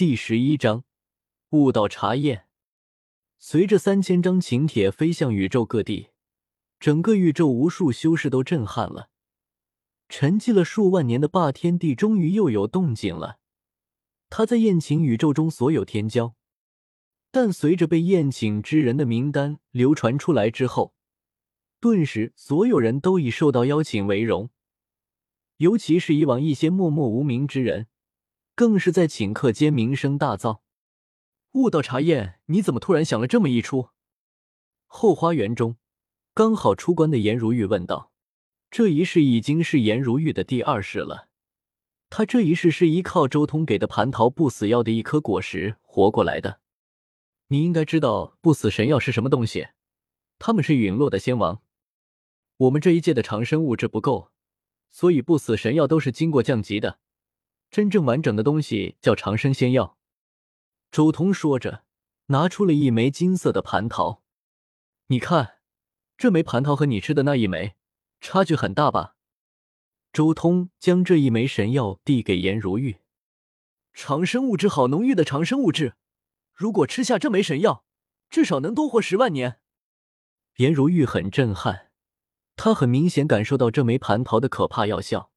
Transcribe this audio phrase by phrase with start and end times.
[0.00, 0.84] 第十一章
[1.50, 2.46] 悟道查验。
[3.38, 6.08] 随着三千张请帖飞向宇宙各地，
[6.78, 9.10] 整个宇宙无数修士都震撼了。
[10.08, 13.40] 沉寂了数万年的霸天帝终于又有动静了。
[14.30, 16.32] 他在宴请宇宙中所有天骄，
[17.30, 20.94] 但随着被宴请之人的名单流传出来之后，
[21.78, 24.48] 顿时所有人都以受到邀请为荣。
[25.58, 27.88] 尤其是以往一些默默无名之人，
[28.60, 30.58] 更是在顷刻间名声大噪。
[31.52, 33.88] 悟道茶宴，你怎么突然想了这么一出？
[34.86, 35.78] 后花园中，
[36.34, 38.12] 刚好出关的颜如玉问道。
[38.70, 41.30] 这一世已经是颜如玉的第二世了。
[42.10, 46.60] 他这一世是依靠周通给的蟠桃不死药的一颗果实活过来的。
[47.46, 49.68] 你应该知道不死神药是什么东西？
[50.38, 51.62] 他们是陨落的仙王。
[52.58, 54.30] 我们这一届的长生物质不够，
[54.90, 56.98] 所以不死神药都是经过降级的。
[57.70, 59.96] 真正完整的东西叫长生仙药。
[60.90, 61.84] 周通说着，
[62.26, 64.22] 拿出了一枚金色的蟠桃。
[65.06, 65.58] 你看，
[66.16, 67.76] 这枚蟠桃和你吃的那一枚。
[68.20, 69.14] 差距很大吧？
[70.12, 72.98] 周通将这一枚神药递给颜如玉，
[73.94, 75.94] 长生物质，好浓郁的长生物质。
[76.52, 77.84] 如果吃下这枚神药，
[78.28, 79.60] 至少能多活十万年。
[80.56, 81.92] 颜如玉很震撼，
[82.56, 85.29] 他很明显感受到这枚蟠桃的可怕药效。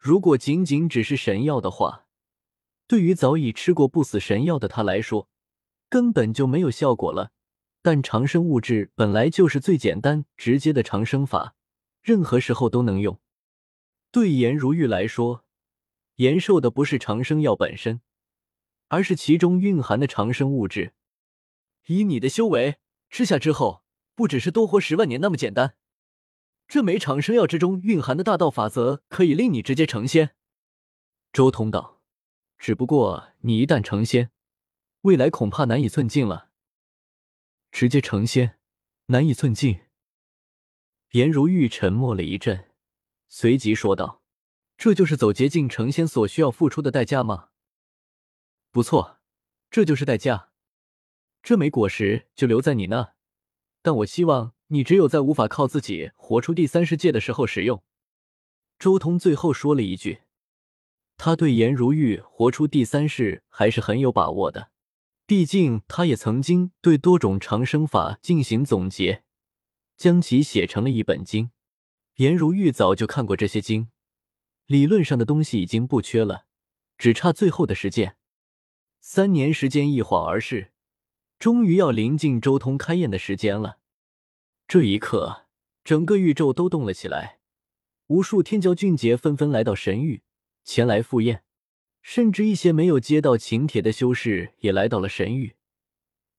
[0.00, 2.06] 如果仅仅只是神药的话，
[2.86, 5.28] 对于早已吃过不死神药的他来说，
[5.90, 7.32] 根本就没有效果了。
[7.82, 11.54] 但长生物质本来就是最简单直接的长生法。
[12.00, 13.20] 任何时候都能用。
[14.10, 15.44] 对颜如玉来说，
[16.16, 18.00] 延寿的不是长生药本身，
[18.88, 20.94] 而是其中蕴含的长生物质。
[21.88, 22.76] 以你的修为，
[23.10, 25.74] 吃下之后，不只是多活十万年那么简单。
[26.70, 30.36] 这枚长生药之中蕴含的大道法则，可以令你直接成仙。
[31.32, 32.00] 周通道，
[32.58, 34.30] 只不过你一旦成仙，
[35.00, 36.50] 未来恐怕难以寸进了。
[37.72, 38.60] 直接成仙，
[39.06, 39.80] 难以寸进。
[41.10, 42.70] 颜如玉沉默了一阵，
[43.26, 44.22] 随即说道
[44.78, 47.48] ：“这就是走捷径成仙所需要付出的代价吗
[48.70, 49.18] ？”“不错，
[49.72, 50.52] 这就是代价。
[51.42, 53.14] 这枚果实就留在你那，
[53.82, 57.82] 但我希望你只有在无法靠自己活出第三世界的时候使用。”
[58.78, 60.22] 周通最后说了一句
[61.16, 64.70] ：“他对颜如玉活出第三世还是很有把握的，
[65.26, 69.22] 毕竟他也曾经对多种长生法进行总结。”
[69.98, 71.50] 将其写成了一本经，
[72.16, 73.90] 颜如玉早就看过这些经，
[74.64, 76.46] 理论上的东西已经不缺了，
[76.96, 78.16] 只差最后的实践。
[79.02, 80.72] 三年时间一晃而逝，
[81.38, 83.79] 终于要临近周通开宴的时间了。
[84.70, 85.46] 这一刻，
[85.82, 87.40] 整个宇宙都动了起来，
[88.06, 90.22] 无数天骄俊杰纷纷来到神域，
[90.62, 91.42] 前来赴宴，
[92.02, 95.56] 甚至一些没有接到请帖的修士也来到了神域，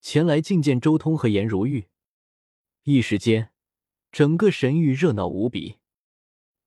[0.00, 1.88] 前来觐见周通和颜如玉。
[2.84, 3.50] 一时间。
[4.10, 5.76] 整个神域热闹无比。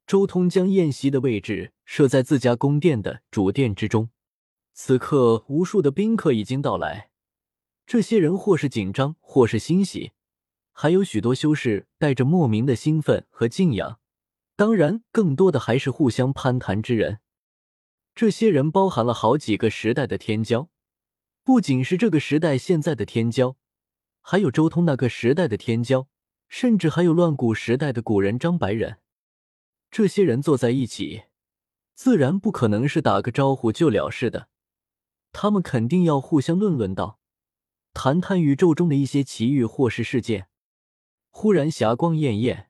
[0.05, 4.11] 周通将宴席的位置设在自家宫殿的主殿之中。
[4.73, 7.09] 此刻，无数的宾客已经到来。
[7.87, 10.11] 这些人或是紧张，或是欣喜，
[10.77, 13.99] 还有许多修士带着莫名的兴奋和敬仰。
[14.57, 17.19] 当然，更多的还是互相攀谈之人。
[18.13, 20.67] 这些人包含了好几个时代的天骄，
[21.45, 23.55] 不仅是这个时代现在的天骄，
[24.21, 26.07] 还有周通那个时代的天骄。
[26.47, 28.99] 甚至还有乱古时代的古人张白人，
[29.89, 31.23] 这些人坐在一起，
[31.95, 34.47] 自然不可能是打个招呼就了事的，
[35.33, 37.19] 他们肯定要互相论论道，
[37.95, 40.47] 谈谈宇宙中的一些奇遇或是事件。
[41.37, 42.69] 忽然，霞光艳艳，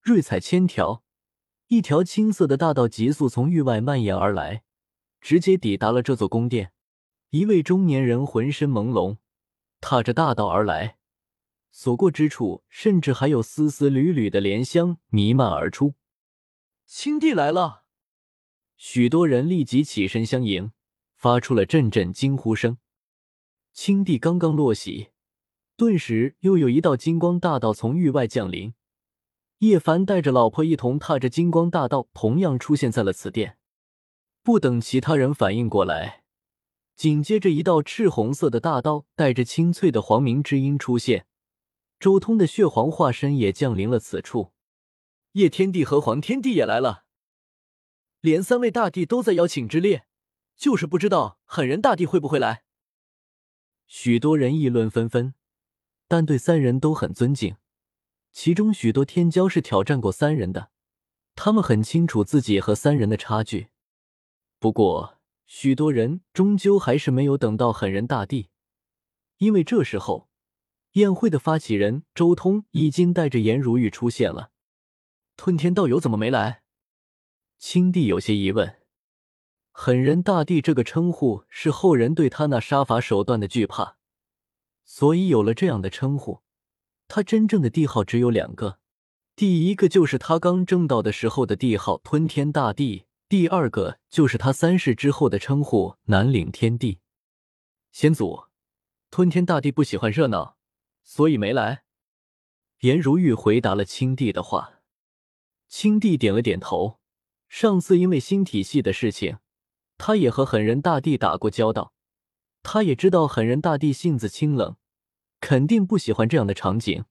[0.00, 1.02] 瑞彩千条，
[1.66, 4.62] 一条青色的大道急速从域外蔓延而来，
[5.20, 6.72] 直接抵达了这座宫殿。
[7.30, 9.16] 一位中年人浑身朦胧，
[9.80, 10.96] 踏着大道而来。
[11.72, 15.94] 所过之处，甚至还有丝丝缕缕的莲香弥漫而出。
[16.86, 17.82] 青帝来了！
[18.76, 20.70] 许多人立即起身相迎，
[21.16, 22.78] 发出了阵阵惊呼声。
[23.72, 25.08] 青帝刚刚落席，
[25.76, 28.74] 顿时又有一道金光大道从域外降临。
[29.58, 33.58] 叶凡带着老婆一同踏着金光大道，同样出现在了此殿。
[34.42, 36.22] 不等其他人反应过来，
[36.94, 41.26] 紧接着一道赤红色的大刀带着清脆的黄明之音出现。
[41.98, 44.52] 周通的血皇化身也降临了此处，
[45.32, 47.04] 叶天帝和黄天帝也来了，
[48.20, 50.06] 连三位大帝都在邀请之列，
[50.56, 52.64] 就是不知道狠人大帝会不会来。
[53.86, 55.34] 许多人议论纷纷，
[56.08, 57.56] 但对三人都很尊敬。
[58.32, 60.70] 其中许多天骄是挑战过三人的，
[61.36, 63.68] 他们很清楚自己和三人的差距。
[64.58, 68.48] 不过，许多人终究还是没有等到狠人大帝，
[69.38, 70.28] 因为这时候
[70.92, 74.50] 宴会的发起人周通已经带着颜如玉出现了。
[75.36, 76.62] 吞天道友怎么没来？
[77.58, 78.80] 青帝有些疑问。
[79.70, 83.96] 狠人大帝这个称呼是后人对他那杀伐手段的惧怕，
[84.84, 86.42] 所以有了这样的称呼。
[87.08, 88.78] 他真正的帝号只有两个，
[89.36, 97.00] 第一个就是他刚正道的时候的帝号吞天大帝，第二个就是他三世之后的称呼南岭天帝。
[97.92, 98.44] 先祖，
[99.10, 100.56] 吞天大帝不喜欢热闹，
[101.02, 101.84] 所以没来。
[102.80, 104.80] 颜如玉回答了青帝的话。
[105.68, 106.98] 青帝点了点头。
[107.48, 109.38] 上次因为新体系的事情。
[109.96, 111.93] 他也和狠人大帝打过交道，
[112.64, 114.76] 他也知道狠人大帝性子清冷，
[115.38, 117.04] 肯定不喜欢这样的场景。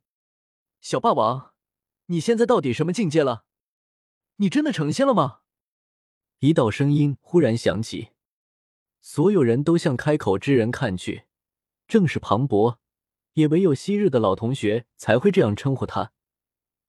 [0.82, 1.54] 小霸王，
[2.08, 3.46] 你现在到底什么境界了？
[4.38, 5.42] 你真的成仙了吗？
[6.40, 8.10] 一道声音忽然响起，
[9.00, 11.26] 所有人都向开口之人看去，
[11.88, 12.80] 正是庞博，
[13.34, 16.12] 也唯有昔日的老同学才会这样称呼他，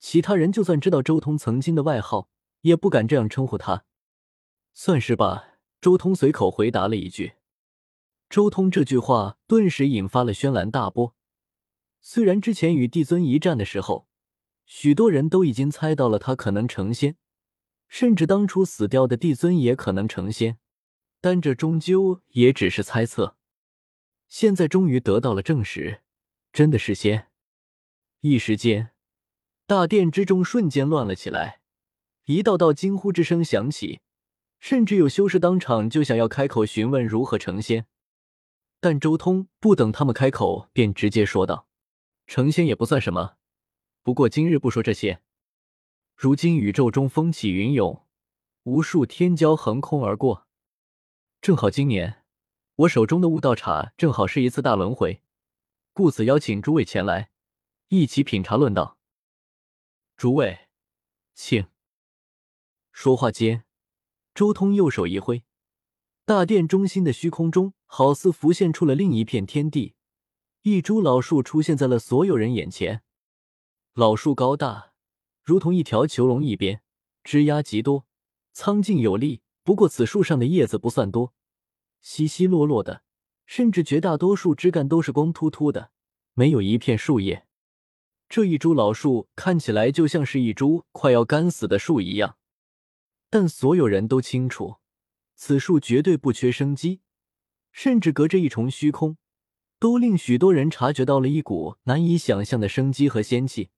[0.01, 2.31] 其他人就算知道周通曾经的外号，
[2.63, 3.85] 也不敢这样称呼他。
[4.73, 5.51] 算是吧。
[5.81, 7.35] 周通随口回答了一句，
[8.35, 11.15] 周通这句话顿时引发了轩然大波。
[12.01, 14.09] 虽然之前与帝尊一战的时候，
[14.67, 17.15] 许多人都已经猜到了他可能成仙，
[17.87, 20.59] 甚至当初死掉的帝尊也可能成仙，
[21.21, 23.37] 但这终究也只是猜测。
[24.27, 26.01] 现在终于得到了证实，
[26.53, 27.29] 真的是仙！
[28.19, 28.91] 一时间，
[29.65, 31.61] 大殿之中瞬间乱了起来，
[32.25, 34.01] 一道道惊呼之声响起。
[34.59, 37.87] 甚至有修士当场就想要开口询问如何成仙，
[38.85, 41.67] 但周通不等他们开口，便直接说道
[42.29, 43.39] ：“成仙也不算什么，
[44.03, 45.23] 不过今日不说这些。
[46.15, 48.07] 如今宇宙中风起云涌，
[48.65, 50.47] 无数天骄横空而过，
[51.41, 52.25] 正好今年
[52.75, 55.23] 我手中的悟道茶正好是一次大轮回，
[55.95, 57.31] 故此邀请诸位前来
[57.89, 58.99] 一起品茶论道。
[60.15, 60.69] 诸位，
[61.33, 61.67] 请。”
[62.93, 63.65] 说话间。
[64.35, 65.43] 周通右手一挥，
[66.27, 69.95] 大殿中心的虚空中好似浮现出了另一片天地，
[70.63, 73.05] 一株老树出现在了所有人眼前。
[73.93, 74.95] 老树高大，
[75.45, 76.83] 如同一条囚笼一边，
[77.23, 78.05] 枝桠极多，
[78.53, 79.43] 苍劲有力。
[79.63, 81.35] 不过此树上的叶子不算多，
[82.01, 83.05] 稀稀落落的，
[83.47, 85.93] 甚至绝大多数枝干都是光秃秃的，
[86.33, 87.47] 没有一片树叶。
[88.29, 92.39] 这一株老树看起来就像是一株快要干死的树一样。
[93.31, 94.79] 但所有人都清楚，
[95.37, 97.03] 此树绝对不缺生机，
[97.75, 99.17] 甚至隔着一重虚空，
[99.81, 103.71] 都令许多人察觉到了一股难以想象的生机和仙气。